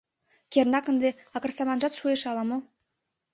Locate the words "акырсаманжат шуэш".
1.35-2.21